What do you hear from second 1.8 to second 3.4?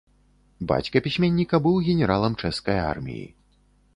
генералам чэшскай арміі.